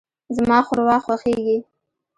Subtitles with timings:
[0.37, 1.57] زما ښوروا خوښیږي.